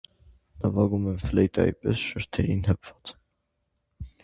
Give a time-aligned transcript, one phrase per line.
[0.61, 3.15] Նվագում են ֆլեյտայի պես շրթերին հպած։